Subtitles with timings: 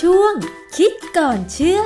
[0.00, 0.34] ช่วง
[0.76, 1.80] คิดก่อนเชื่อ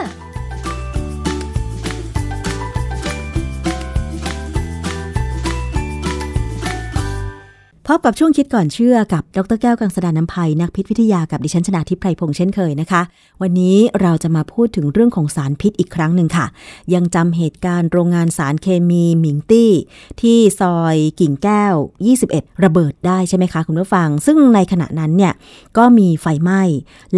[7.89, 13.03] พบกับช่วงคิดก่อนเชื่อกับ ดรแก้วกังสดานนภัยนักพิษวิทยากับดิฉันชนาทิพไพรพงษ์เช่นเคยนะคะ
[13.43, 16.47] วันนี้เราจะมาพูดถึงเรื่องของสารพิษอีกครั้งหนึ่งค่ะ
[16.95, 19.73] ยังจำเหตุการณ์โรงงานสารเคมีหมิงตี้
[20.21, 21.75] ที่ซอยกิ่งแก้ว
[22.19, 25.33] 21 ระเบิดได้ใช่ไหมคะคุณผู้ฟัง ซึ่งในขณะนั้นเนี่ย
[25.79, 26.63] ก็มีไฟไหม้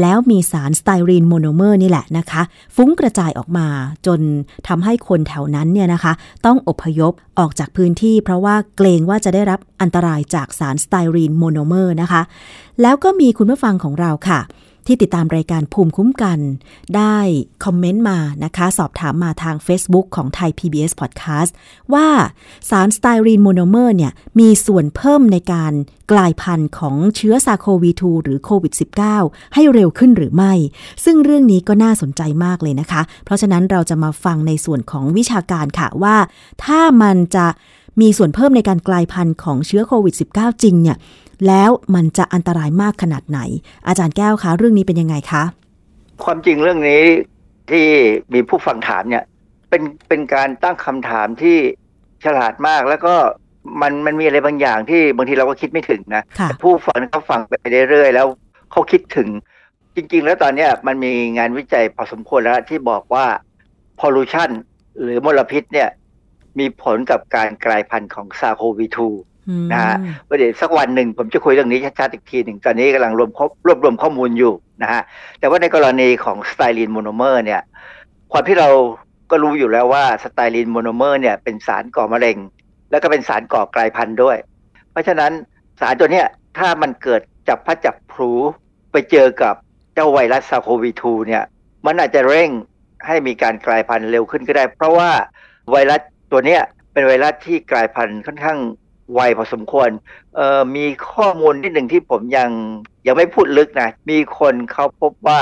[0.01, 2.43] แล้วมีสารสไตรีนโมโนเมอร์นี่แหละนะคะ
[2.77, 3.67] ฟุ้งกระจายออกมา
[4.07, 4.21] จน
[4.69, 6.13] ทำให้คนแถวนั้นเนี่ยนะคะ
[6.47, 12.23] ต้องอพยพออกจากพื้นที่ เพราะว่าเกรงว่าจะได้รับอันตรายจากสารสไตรีนโมโนเมอร์นะคะ
[12.83, 14.41] แล้วก็มีคุณผู้ฟังของเราค่ะ
[14.89, 16.39] ที่ติดตามรายการภูมิคุ้มกัน
[16.97, 17.19] ได้
[17.65, 21.51] คอมเมนต์มานะคะ สอบถามมาทาง Facebook ของไทย PBS Podcast
[21.95, 22.09] ว่า
[22.71, 25.73] สารสไตรีนโมโนเมอร์เนี่ย มีส่วนเพิ่มในการ
[26.13, 28.73] กลายพันธุ์ของเชื้อซาโควี2หรือโควิด
[29.15, 30.53] -19 ให้เร็วขึ้นหรือไม่
[31.05, 36.17] ซึ่งเรื่องนี้ก็น่าสนใจมากเลยนะคะ เพราะฉะนั้นเราจะมาฟังในส่วนของวิชาการค่ะว่า
[36.65, 37.47] ถ้ามันจะ
[38.01, 40.97] มีส่วนเพิ่มในการกลายพันธุ์ของเชื้อโควิด -19 จริงเนี่ย
[41.47, 43.41] แล้วมันจะอันตรายมากขนาดไหน
[43.89, 45.43] อาจารย์แก้วคะเรื่องนี้เป็นยังไงคะ
[46.25, 47.03] ความจริงเรื่องนี้
[47.71, 47.87] ที่
[48.35, 49.25] มีผู้ฟังถามเนี่ย
[49.71, 51.59] เป็นเป็นการตั้งคำถามที่
[52.25, 53.15] ฉลาดมากแล้วก็
[53.83, 57.53] มันมันมีอะไรบางอย่างที่บางทีเราก็คิดไม่ถึงนะค่ะผู้ฟังเขาฟังไป
[57.91, 58.27] เรื่อยๆแล้ว
[58.73, 59.29] เขาคิดถึง
[59.95, 63.27] จริง ๆ แล้วตอนเนี้ยมันมีงานวิจัยพอสมควรแล้วที่บอกว่า
[64.01, 64.51] pollution
[65.03, 65.89] หรือมลพิษเนี่ย
[66.59, 75.03] มีผลกับการกลายพันธุ์ของซาโควี2อืมนะฮะว่าเดี๋ยวสักวันหนึ่งผมจะคุยเรื่องนี้ชัดๆอีกทีหนึ่งตอนนี้กำลังรวมข้อรวบรวมข้อมูลอยู่นะฮะ
[75.41, 77.63] แต่ว่าในกรณีของสไตรีนโมโนเมอร์เนี่ย
[78.33, 78.69] ความที่เรา
[79.31, 82.37] ก็รู้อยู่แล้วว่าสไตรีนโมโนเมอร์เนี่ยเป็นสารก่อมะเร็ง
[82.91, 84.37] แล้วก็เป็นสารก่อกลายพันธุ์ด้วย
[84.91, 85.33] เพราะฉะนั้น
[85.81, 86.27] สารตัวเนี้ย
[86.59, 88.33] ถ้ามันเกิดจับพลัดจับผลู
[88.93, 89.55] ไปเจอกับ
[89.95, 91.45] เจ้าไวรัส SARS-CoV-2เนี่ย
[91.87, 92.51] มันอาจจะเร่ง
[93.07, 95.11] ให้มีการกลายพันธุ์เร็วขึ้นก็ได้ เพราะว่า
[95.71, 96.01] ไวรัส
[96.31, 98.59] ตัวเนี้ยเป็นไวรัสที่กลายพันธุ์ค่อนข้าง
[99.15, 99.91] ไวพอสมควร
[100.35, 102.51] เอ่อมีข้อมูลนิดหนึ่งที่ผมยัง
[103.07, 105.41] ยังไม่พูดลึกนะ มีคนเขาพบว่า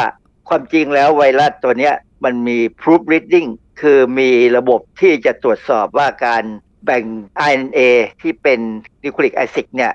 [0.48, 3.48] ความจริงแล้วไวรัสตัวเนี้ยมันมี proof reading
[3.80, 6.44] คือมีระบบที่จะตรวจสอบว่าการ
[6.84, 7.04] แบ่ง
[7.46, 7.78] RNA
[8.22, 8.60] ที่เป็น
[9.04, 9.92] นิโคลิกแอซิดเนี่ย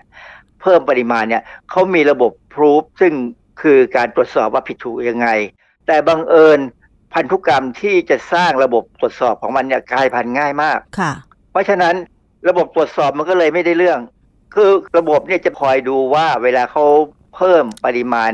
[0.61, 3.13] เพิ่มปริมาณเนี่ยเขามีระบบ proof ซึ่ง
[3.61, 5.27] คือการตรวจสอบว่าผิดถูกยังไง
[5.87, 6.59] แต่บังเอิญ
[7.13, 11.11] พันธุกรรมที่จะสร้างระบบตรวจสอบของมันเนี่ยกลายพันธุ์ง่ายมากค่ะ
[11.51, 11.95] เพราะฉะนั้น
[12.49, 13.99] ระบบตรวจสอบมันก็เลยไม่ได้เรื่อง
[14.55, 16.85] คือระบบเนี่ยจะคอยดูว่าเวลาเขา
[17.35, 18.33] เพิ่มปริมาณ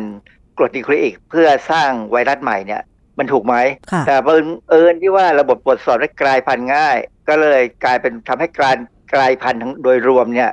[0.57, 2.81] กรดนิโคลิกเพื่อสร้างไวรัสใหม่เนี่ย
[3.17, 3.55] มันถูกไหม
[3.91, 6.97] ค่ะแต่บังเอิญที่ว่าระบบตรวจสอบได้กลายพันธุ์ง่าย
[7.27, 8.77] ก็เลยกลายเป็นทำให้การ
[9.13, 10.51] กลายพันธุ์ทั้งโดยรวมเนี่ย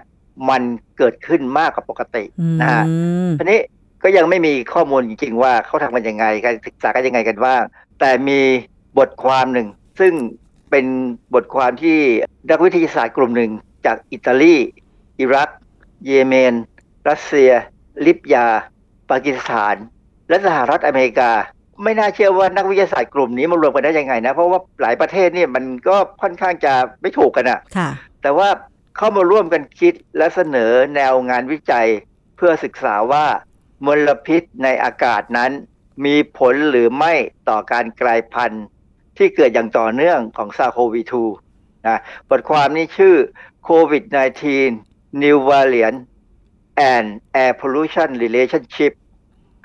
[0.51, 0.63] มัน
[0.99, 2.85] เกิดขึ้นมากกว่าปกติอืมนะฮะ
[3.39, 3.61] ทีนี้
[4.03, 7.63] ก็ยังไม่มีข้อมูลจริงๆว่าเขาทำกันยังไงการศึกษากันยังไงกันบ้าง
[8.01, 8.41] แต่มี
[8.99, 9.69] บทความหนึ่ง
[10.01, 10.13] ซึ่ง
[10.71, 10.87] เป็น
[11.35, 11.99] บทความที่
[12.51, 13.51] นักวิทยาศาสตร์กลุ่มหนึ่ง
[13.87, 14.57] จากอิตาลี
[15.21, 15.49] อิรัก
[16.07, 16.55] เยเมน
[17.09, 17.51] รัสเซีย
[18.07, 18.47] ลิบยา
[19.11, 19.77] ปากีสถาน
[20.29, 21.33] และสหรัฐอเมริกา
[21.83, 27.89] ไม่น่าเชื่อว่านักวิทยาศาสตร์กลุ่มนี้มารวมกันได้ยังไงนะ เพราะว่าหลายประเทศเนี่ยมันก็ค่อนข้างจะไม่ถูกกันอะ่ะ
[28.23, 28.49] แต่ว่า
[28.97, 31.89] เข้ามาร่วมกันคิดและเสนอแนวงานวิจัย
[32.37, 33.25] เพื่อศึกษาว่า
[33.87, 35.51] มลพิษในอากาศนั้น
[36.05, 37.13] มีผลหรือไม่
[37.49, 38.65] ต่อการกลายพันธุ์
[39.17, 41.03] ที่เกิดอย่างต่อเนื่องของซาโควี
[41.45, 43.17] 2นะบทความนี้ชื่อ
[43.69, 44.43] COVID-19
[45.23, 45.99] New Variant
[46.93, 47.07] and
[47.43, 48.93] Air Pollution Relationship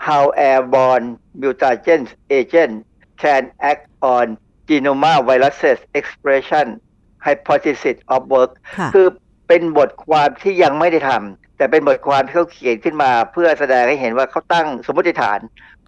[0.05, 1.07] How Airborne
[1.41, 2.01] Mutagen
[2.39, 2.73] Agent
[3.21, 3.85] Can Act
[4.15, 4.25] on
[4.67, 6.67] Genoma Viruses Expression
[7.25, 9.07] Hypothesis of Work ค่ะคือ
[9.47, 15.39] เป็นบทความที่ยังไม่ได้ทำแต่เป็นบทความที่เขาเขียนขึ้นมาเพื่อแสดงให้เห็นว่าเขาตั้งสมมติฐาน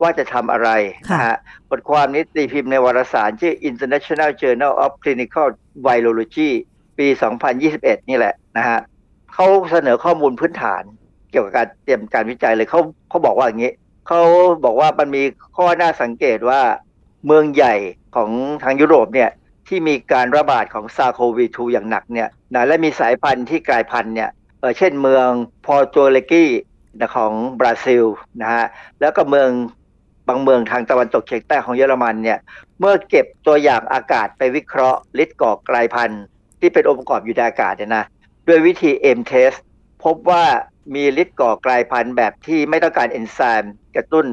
[0.02, 0.70] ว่าจะทำอะไร
[1.10, 1.38] ค่ะนะฮะ
[1.70, 5.48] บทความนี้ตีพิมพ์ในวารสารชื่อ International Journal of Clinical
[5.86, 6.50] Virology
[6.98, 7.08] ปี
[7.58, 8.80] 2021 นี่แหละนะฮะ
[9.34, 10.84] เขาเสนอข้อมูลพื้นฐาน
[11.32, 13.74] เกี่ยวกับการเตรียมการวิจัยเลยเขาเขาบอกว่าอย่างนี้
[14.08, 14.22] เขา
[14.66, 15.24] บอกว่ามันมี
[15.58, 16.62] ข้อน่าสังเกตว่า
[17.26, 17.76] เมืองใหญ่
[18.16, 18.30] ของ
[18.64, 19.30] ทางยุโรปเนี่ย
[19.68, 24.30] ที่มีการระบาดของซาโควี2อย่างหนักเนี่ยนะและมีสายพันธุ์ที่กลายพันธุ์เนี่ย
[24.60, 25.28] เออเช่นเมือง
[25.66, 26.46] พอร์โตเลกี
[27.00, 28.06] นะของบราซิล
[28.42, 28.66] นะฮะ
[29.00, 29.50] แล้วก็เมือง
[30.30, 32.40] บางเมืองทางตะวันตกเฉียงใต้ของเยอรมันเนี่ย
[32.80, 36.22] เมื่อเก็บตัวอย่างอากาศไปวิเคราะห์ฤทธิ์ก่อกลายพันธุ์
[36.60, 38.06] ที่เป็นองค์ประกอบอยู่ในอากาศเนี่ยนะ
[38.48, 39.58] ด้วยวิธี M test
[40.04, 40.44] พบว่า
[40.96, 44.26] มีฤทธิ์ก่อกลายพันธุ์แบบที่ไม่ต้องการเอนไซม์กระตุ้น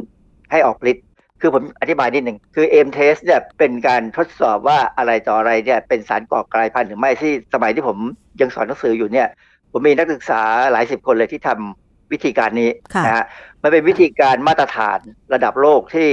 [0.50, 1.04] ให้ออกฤทธิ์
[1.40, 7.98] คือผมอธิบายนิดหนึ่งคือ M test เนี่ยเป็นการทดสอบว่าอะไรต่ออะไรเนี่ยเป็นสารก่อกลายพันธุ์หรือไม่ที่สมัยที่ผม
[8.40, 9.28] ยังสอนหนังสืออยู่เนี่ย
[9.72, 10.40] ผมมีนักศึกษา
[10.72, 13.24] หลายสิบคนเลยที่ทำ วิธีการนี้ค่ะนะฮะ
[13.62, 14.98] มันเป็นวิธีการมาตรฐาน
[15.34, 16.08] ระดับโลกที่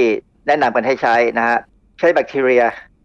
[0.47, 1.57] แนะนำกันให้ใช้นะฮะ
[1.99, 2.63] ใช้แบคทีเรีย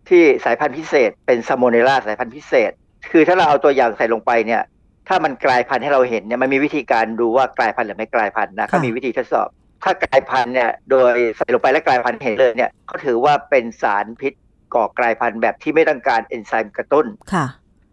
[0.08, 2.72] ที่สายพันธุ์พิเศษ เป็นซามโมเนล่าสายพันธุ์พิเศษ
[3.12, 4.62] คือถ้าเราเอาตัวอย่างใส่ลงไปเนี่ย
[5.08, 9.48] ถ้ามันกลายพันธุ์ให้เราเห็นเนี่ยมันมีวิธีการดูว่ากลายพันธุ์หรือไม่กลายพันธุ์นะเขามีวิธีทดสอบ
[9.82, 14.32] ถ้ากลายพันธุ์เนี่ยโดยใส่ลงไปแล้วกลายพันธุ์เห็นเลยเนี่ยเขาถือว่าเป็นสารพิษ
[14.74, 17.46] ก่อกลายพันธุ์แบบที่ไม่ต้องการเอนไซม์กระตุ้นค่ะ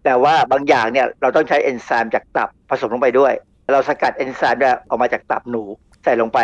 [0.06, 3.34] แต่ว่าบางอย่างเนี่ยเราต้องใช้เอนไซม์จากตับผสมลงไปด้วย
[3.72, 5.64] เราสกัดเอนไซม์ออกมาจากตับหนู
[6.04, 6.40] ใส่ลงไป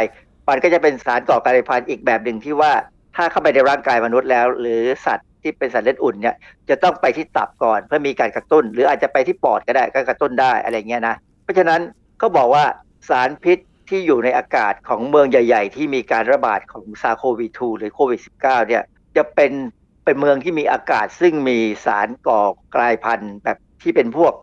[0.49, 2.71] มันก็จะเป็นสารก่อกลายพันธุ์อีกแบบหนึ่งที่ว่า
[3.15, 6.35] ถ้าเข้าไปในร่างกายมนุษย์แล้ว หรือสัตว์ที่เป็นสัตว์เลือดอุ่นเนี่ย
[6.69, 11.81] จะต้องไปที่ตับก่อนเพื่อมีการกระตุ้น หรืออาจจะไปที่ปอดก็ได้ก็กระตุ้นได้อะไรเงี้ยนะเพราะฉะนั้น
[12.21, 12.65] ก็บอกว่า
[13.09, 13.57] สารพิษ
[13.89, 18.83] ที่อยู่ในอากาศของเมืองใหญ่ ๆ ที่มีการระบาดของซาโควี2หรือโควิด -19 เนี่ย
[19.17, 19.51] จะเป็น
[20.05, 22.41] เป็นเมืองที่มีอากาศซึ่งมีสารก่อ
[22.75, 24.33] กลายพันธุ์แบบที่เป็นพวก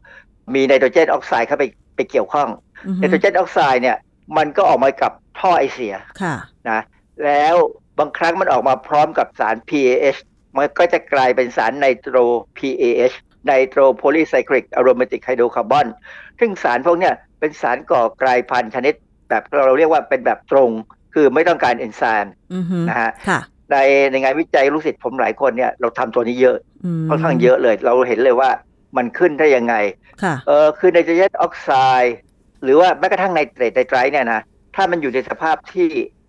[0.55, 1.65] มีไนโตรเจนออกไซด์เข้าไป
[1.97, 2.49] ไปเกี่ยวข้อง
[2.87, 3.97] อือฮึไนโตรเจนออกไซด์เนี่ย
[4.37, 6.35] มันก็ออกมากับท่อไอเสียค่ะ
[6.71, 6.81] นะ
[7.25, 7.55] แล้ว
[7.99, 10.19] บางครั้งมันออกมาพร้อมกับสาร PAH
[10.57, 12.17] มันก็จะกลายเป็นสารไนโตร
[12.59, 13.17] PAH
[13.47, 15.87] ไนโตรโพลีไซคลิกอะโรมาติกไฮโดรคาร์บอน
[16.41, 18.95] ซึ่งสารพวกเนี้ยเป็นสารก่อกลายพันธุ์ชนิด
[19.29, 20.71] แบบเราเรียกว่าเป็นแบบตรง
[21.15, 23.41] คือไม่ต้องการเอนไซม์อือฮึนะฮะค่ะ
[23.73, 23.77] ใน
[24.11, 26.57] ในงานวิจัยลูกศิษย์ผมหลายคนเนี่ยเราทำตัวนี้เยอะ
[27.01, 28.51] มค่อนข้างเยอะเลย เราเห็นเลยว่า
[28.97, 29.75] มันขึ้นได้ยังไง
[30.23, 31.71] ค่ะเออคือไนโตรเจนออกไซ
[32.03, 32.17] ด์
[32.63, 34.41] หรือว่าแม้กระทั่งไนเตรตไนไตรท์เนี่ยนะ
[34.77, 35.89] ถ้ามันอยู่ในสภาพที่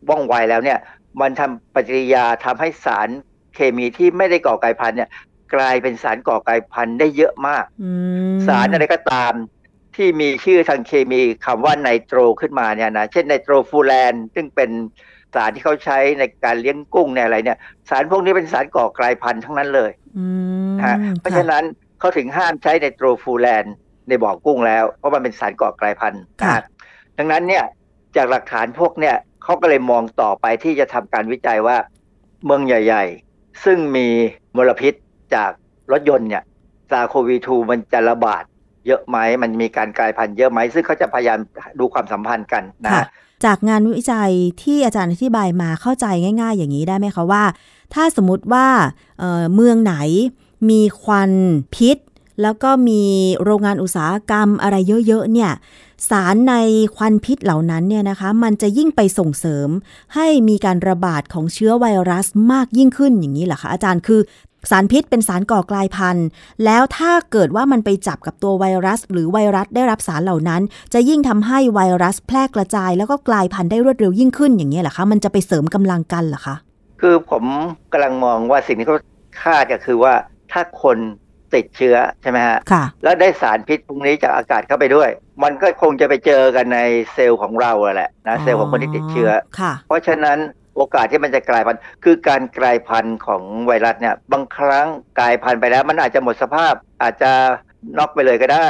[0.10, 0.80] ว่องไวแล้วเนี่ย
[1.22, 3.10] มันทำปฏิกิริยาทำให้สาร
[3.56, 5.10] เคมีที่ไม่ได้ก่อกลายพันธุ์เนี่ย
[5.56, 7.92] กลายเป็นสารก่อกลายพันธุ์ได้เยอะมากอื
[8.36, 9.34] มสารอะไรก็ตาม
[9.96, 14.70] ที่มีชื่อทางเคมีคำว่าไนโตรขึ้นมาเนี่ยนะ เช่นไนโตรฟูแลนซึ่งเป็น
[15.36, 17.58] สารที่เขาใช้ในการเลี้ยงกุ้งในอะไรเนี่ย
[17.90, 20.28] สารพวกนี้เป็นสารก่อกลายพันธุ์ทั้งนั้นเลยอื
[20.74, 21.64] มนะฮะเพราะฉะนั้น
[22.00, 23.64] เขาถึงห้ามใช้ไนโตรฟูแลน
[24.08, 26.64] ในบ่อกุ้งแล้ว เพราะมันเป็นสารก่อกลายพันธุ์นะค่ะฮะ
[27.18, 27.66] ดังนั้นเนี่ย
[28.16, 31.78] จากหลักฐานพวกเนี่ยเขาก็เลยมองต่อไปที่จะทำการวิจัยว่า
[32.46, 34.08] เมืองใหญ่ ๆ ซึ่งมี
[34.58, 34.94] มลพิษ
[35.36, 35.52] จาก
[35.92, 36.44] รถยนต์เนี่ย
[36.90, 38.44] ซาโควี2มันจะระบาด
[38.88, 41.40] เยอะไหมมันมีการกลายพันธุ์เยอะไหมซึ่งเขาจะพยายาม
[41.80, 43.08] ดูความสัมพันธ์กันนะค่ะฮะ
[43.46, 44.32] จากงานวิจัย
[44.64, 46.06] ที่อาจารย์อธิบายมาเข้าใจ
[46.42, 47.44] ง่าย ๆ อย่างนี้ได้ไหมคะว่า
[47.94, 48.68] ถ้าสมมติว่า
[49.20, 49.96] เอ่อเมืองไหน
[50.70, 51.32] มีควัน
[51.76, 51.98] พิษ
[52.42, 53.04] แล้วก็มี
[53.44, 54.76] โรงงานอุตสาหกรรมอะไร
[55.08, 55.52] เยอะๆเนี่ย
[56.10, 56.54] สารใน
[56.96, 59.70] ควันพิษเหล่านั้นเนี่ยนะคะมันจะยิ่งไปส่งเสริม
[60.16, 64.22] ให้มีการระบาดของเชื้อไวรัสมากยิ่งขึ้นอย่างนี้เหรอคะอาจารย์คือ
[64.70, 66.28] สารพิษเป็นสารก่อกลายพันธุ์
[66.66, 70.62] แล้วถ้าเกิดว่ามันไปจับกับตัวไวรัส หรือไวรัสได้รับสารเหล่านั้น
[70.94, 76.56] จะยิ่งทำให้ไวรัสแพร่กระจาย แล้วก็กลายพันธุ์ได้รวดเร็วยิ่งขึ้นอย่างนี้เหรอคะมันจะไปเสริมกำลังกันเหรอคะ
[77.02, 77.44] คือผม
[77.92, 78.98] กำลังมองว่าสิ่งที่เขา
[79.42, 80.14] คาดก็คือว่า
[80.52, 80.98] ถ้าคน
[81.56, 85.10] ติดเชื้อใช่ไหมฮะค่ะ แล้วได้สารพิษพวกนี้จากอากาศเข้าไปด้วย
[85.44, 86.80] มันก็คงจะไปเจอกันใน
[87.14, 89.30] เซลล์ของเราอะแหละนะเซลล์ของคนที่ติดเชื้อ
[89.60, 90.38] ค่ะเพราะฉะนั้น
[90.76, 94.88] โอกาสที่มันจะกลายพันธุ์คือการกลายพันธุ์ของไวรัสเนี่ยบางครั้ง
[95.20, 96.74] กลายพันธุ์ไปแล้ว มันอาจจะหมดสภาพ
[97.04, 97.32] อาจจะ
[97.98, 98.70] น็อกไปเลยก็ได้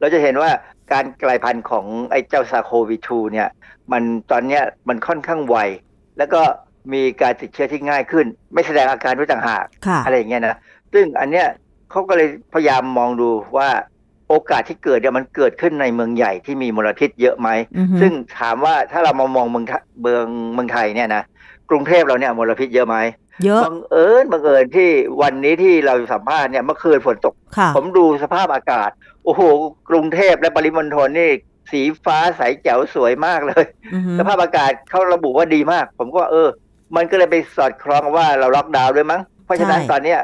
[0.00, 0.50] เราจะเห็นว่า
[0.92, 3.48] การกลายพันธุ์ของไอ้เจ้าซาโควี2เนี่ย
[3.92, 5.56] มันตอนเนี้ยมันค่อนข้างไว
[6.18, 6.42] แล้วก็
[6.92, 10.56] มีการติดเชื้อที่ง่ายขึ้น ไม่แสดงอาการด้วยต่างหากค่ะอะไรอย่างเงี้ยนะ
[10.94, 11.48] ซึ่งอันเนี้ย
[11.90, 13.70] เขาก็เลยพยายามมองดูว่า
[14.28, 17.48] โอกาสที่เกิดเนี่ยมันเกิดขึ้นในเมืองใหญ่ที่มีมลพิษเยอะไหม
[17.78, 21.22] อือฮึซึ่งถามว่าถ้าเรามามองเมืองไทเมืองเมืองไทยเนี่ยนะ
[21.70, 22.96] กรุงเทพเราเนี่ยมลพิษเยอะไหม
[23.44, 24.90] เยอะบังเอิญบังเอิญที่
[25.22, 28.90] วันนี้ที่เราสัมภาษณ์เนี่ยเมื่อคืนฝนตกค่ะผมดูสภาพอากาศ
[29.24, 29.42] โอ้โห
[29.90, 31.30] กรุงเทพและปริมณฑลนี่
[31.72, 33.64] สีฟ้าใสแจ๋วสวยมากเลย
[33.94, 36.48] อือฮึสภาพอากาศเขาระบุว่าดีมาก ผมก็ว่าเออ
[36.96, 40.20] มันก็เลยไปสอดคล้องว่าเราล็อกดาวน์ด้วยมั้ง เพราะฉะนั้นตอนเนี้ย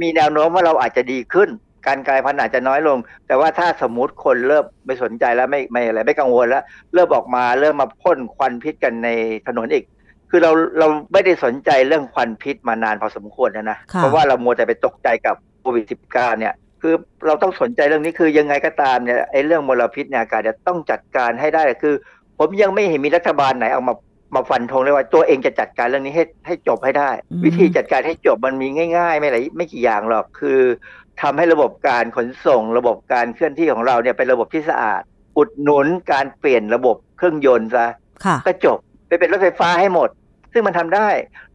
[0.00, 1.48] มีแนวโน้มว่าเราอาจจะดีขึ้น
[1.86, 6.62] การกลายพันธุ์อาจจะน้อยลง แต่ว่าถ้าสมมติคนเริ่มไม่สนใจแล้วไม่ไม่อะไรไม่กังวลแล้ว
[6.94, 9.08] เริ่มออกมาเริ่มมาพ่นควันพิษกันใน
[9.48, 9.84] ถนนอีก
[10.30, 16.94] คือเราเราไม่ได้สนใจเรื่องควันพิษมานานพอสมควรนะนะค่ะเพราะว่าเรามัวแต่ไปตกใจกับโควิด -19 เนี่ยคือ
[17.26, 21.94] เราต้องสนใจเรื่องนี้คือยังไงก็ตามเนี่ยไอ้เรื่องมลพิษในอากาศเนี่ยต้องจัดการให้ได้คือ
[22.38, 23.94] ผมยังไม่เห็นมีรัฐบาลไหนเอามา
[24.34, 30.60] มาฟันธงเลยว่าตัวเองจะจัดการเรื่องนี้ให้ให้จบให้ได้อืมวิธีจัดการให้จบมันมีง่าย ๆ ไม่หลายไม่กี่อย่างหรอกคือ
[31.22, 35.02] ทำให้ระบบการขนส่ง ระบบการเคลื่อนที่ของเราเนี่ยเป็นระบบที่สะอาด
[35.38, 37.86] อุดหนุนการเปลี่ยนระบบเครื่องยนต์ซะ
[38.24, 40.08] ค่ะก็จบไปเป็นรถไฟฟ้าให้หมด
[40.52, 41.08] ซึ่งมันทำได้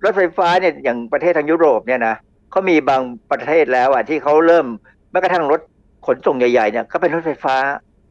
[0.03, 2.15] รถไฟฟ้าเนี่ยอย่างประเทศทางยุโรปเนี่ยนะ
[2.51, 3.01] เขามีบาง
[3.31, 4.65] ประเทศแล้วอะที่เขาเริ่ม
[5.11, 5.59] แม้กระทั่งรถ
[6.07, 7.55] ขนส่งใหญ่ๆเนี่ยก็เป็นรถไฟฟ้า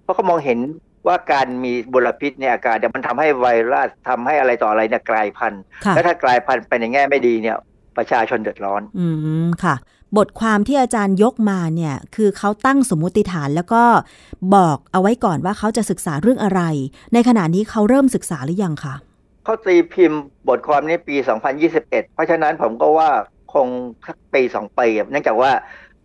[0.02, 0.59] เพราะเขามองเห็น
[1.06, 7.56] ว่าการมีมลพิษในอากาศเนี่ยมันทำให้ไวรัสทำให้อะไรต่ออะไรเนี่ยกลายพันธุ์ค่ะแล้วถ้ากลายพันธุ์ไปในแง่ไม่ดีเนี่ย
[7.97, 9.06] ประชาชนเดือดร้อน อื
[9.44, 9.75] มค่ะ
[10.18, 13.82] บทความที่อาจารย์ยกมาเนี่ย คือเขาตั้งสมมุติฐานแล้วก็
[14.54, 16.62] บอกเอาไว้ก่อนว่าเขาจะศึกษาเรื่องอะไร
[17.14, 18.94] ในขณะนี้เขาเริ่มศึกษาหรือยังคะ
[19.44, 21.16] เขาตีพิมพ์บทความนี้ปี
[21.64, 23.11] 2021 เพราะฉะนั้นผมก็ว่า
[23.52, 23.68] คง
[24.06, 25.50] สักปีสองปีเนื่องจากว่า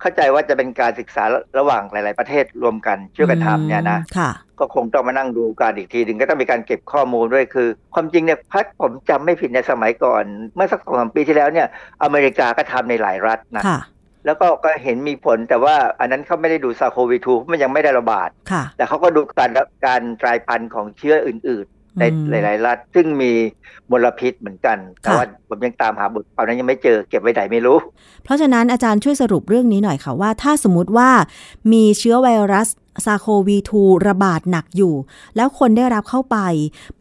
[0.02, 1.24] เข้าใจว่าจะเป็นการศึกษา
[1.60, 10.24] ระหว่างหลาย ๆ ประเทศรวมกันช่วยกันทำเนี่ยนะค่ะก็คงต้องมานั่งดูการอีกทีหนึ่งก็ต้องมีการเก็บข้อมูลด้วยคือ ความจริงเนี่ยพัดผมจำไม่ผิดในสมัยก่อน
[10.56, 11.68] เมื่อสักสองสามปีที่แล้วเนี่ย
[12.04, 13.80] อเมริกาก็ทำในหลายรัฐนะค่ะ
[14.26, 19.52] แล้วก็ก็เห็นมีผลแต่ว่าอันนั้นเขาไม่ได้ดูซาโควีทูมันยังไม่ได้ระบาดค่ะแต่เขาก็ดูการ
[19.86, 23.32] การกลายพันธุ์ของเชื้ออื่นๆ ในอืมหลาย ๆ รัฐ ซึ่งมี
[23.92, 27.78] มลพิษเหมือนกัน แต่ค่ะว่าผมยังตามหาบทความนั้นยังไม่เจอเก็บไว้ไหนไม่รู้
[28.24, 31.10] เพราะฉะนั้นอาจารย์ช่วยสรุปเรื่องนี้หน่อยค่ะว่า ถ้าสมมติว่า
[31.72, 32.68] มีเชื้อไวรัส
[33.06, 34.94] ซาโควี2ระบาดหนักอยู่
[35.36, 36.38] แล้วคนได้รับเข้าไป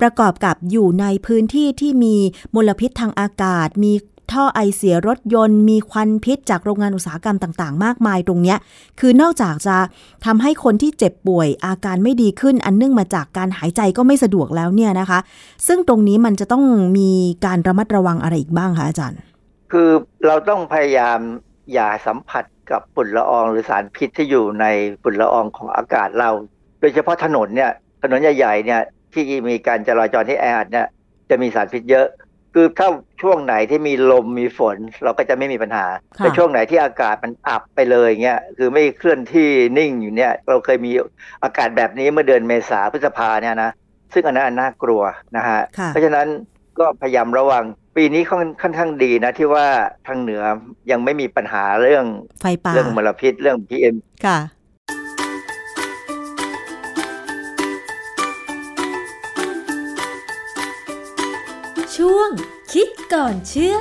[0.00, 2.16] ประกอบกับอยู่ในพื้นที่ที่มี
[2.54, 3.92] มลพิษทางอากาศมี
[4.32, 8.58] ท่อไอเสียรถยนต์ มีควันพิษจากโรงงานอุตสาหกรรมต่าง ๆ มากมายตรงเนี้ย
[9.00, 9.76] คือนอกจากจะ
[10.26, 15.18] ทำให้คนที่เจ็บป่วยอาการไม่ดีขึ้น อันเนื่องมาจากการหายใจก็ไม่สะดวกแล้วเนี่ยนะคะ
[15.66, 16.64] ซึ่งตรงนี้มันจะต้อง
[16.98, 17.10] มี
[17.46, 19.18] การระมัดระวังอะไรอีกบ้างคะอาจารย์
[19.72, 19.90] คือ
[20.26, 21.18] เราต้องพยายาม
[21.72, 24.66] อย่าสัมผัสกับฝุ่นละอองหรือสารพิษที่อยู่ใน
[25.02, 26.30] ฝุ่นละอองของอากาศเรา
[26.80, 27.70] โดยเฉพาะถนนเนี่ย
[28.02, 30.86] ถนนใหญ่ๆเนี่ยที่มีการจราจรที่แออัดเนี่ย
[31.30, 32.06] จะมีสารพิษเยอะ
[32.58, 32.88] คือถ้า
[33.22, 35.86] ช่วงไหนที่มีลมมีฝนเราก็จะไม่มีปัญหา
[36.18, 39.48] ค่ะแต่ช่วงไหนที่อากาศมันอับไปเลยเงี้ยคือไม่เคลื่อนที่
[39.78, 40.92] นิ่งอยู่เนี่ย เราเคยมี
[41.42, 43.70] อากาศแบบนี้เมื่อเดือนเมษาพฤษภาเนี่ยนะ
[44.12, 45.02] ซึ่งอันนั้นอันน่ากลัว
[45.36, 46.26] นะฮะค่ะเพราะฉะนั้น
[46.78, 47.64] ก็พยายามระวัง
[47.96, 49.66] ปีนี้ค่อนค่อนข้างดีนะที่ว่า
[50.06, 50.42] ทางเหนือ
[50.90, 52.04] ยังไม่มีปัญหาเรื่อง
[52.40, 53.96] ไฟป่าเรื่องมลพิษเรื่อง PM
[54.26, 54.65] ค่ะช่
[62.72, 63.76] คิดก่อนเชื่อ